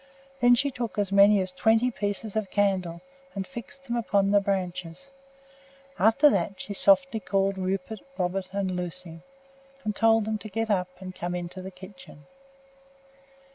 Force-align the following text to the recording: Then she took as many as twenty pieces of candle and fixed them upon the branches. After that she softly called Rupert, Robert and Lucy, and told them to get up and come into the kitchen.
Then 0.39 0.55
she 0.55 0.71
took 0.71 0.97
as 0.97 1.11
many 1.11 1.41
as 1.41 1.53
twenty 1.53 1.91
pieces 1.91 2.35
of 2.35 2.49
candle 2.49 3.01
and 3.35 3.45
fixed 3.45 3.83
them 3.85 3.95
upon 3.95 4.31
the 4.31 4.41
branches. 4.41 5.11
After 5.99 6.27
that 6.31 6.59
she 6.59 6.73
softly 6.73 7.19
called 7.19 7.59
Rupert, 7.59 7.99
Robert 8.17 8.49
and 8.51 8.71
Lucy, 8.75 9.21
and 9.83 9.95
told 9.95 10.25
them 10.25 10.39
to 10.39 10.49
get 10.49 10.71
up 10.71 10.87
and 10.99 11.13
come 11.13 11.35
into 11.35 11.61
the 11.61 11.69
kitchen. 11.69 12.25